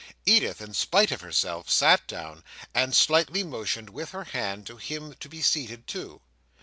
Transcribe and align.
Edith, 0.25 0.61
in 0.61 0.73
spite 0.73 1.11
of 1.11 1.21
herself, 1.21 1.69
sat 1.69 2.07
down, 2.07 2.43
and 2.73 2.95
slightly 2.95 3.43
motioned 3.43 3.91
with 3.91 4.09
her 4.13 4.23
hand 4.23 4.65
to 4.65 4.77
him 4.77 5.13
to 5.13 5.29
be 5.29 5.43
seated 5.43 5.85
too. 5.85 6.21